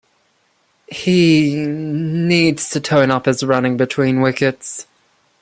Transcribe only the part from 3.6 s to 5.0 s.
between wickets.